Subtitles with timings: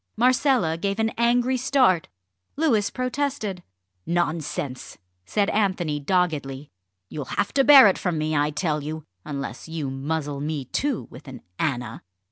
[0.17, 2.07] Marcella gave an angry start.
[2.55, 3.61] Louis protested.
[4.07, 6.71] "Nonsense!" said Anthony doggedly;
[7.07, 11.07] "you'll have to bear it from me, I tell you unless you muzzle me too
[11.11, 12.01] with an Anna."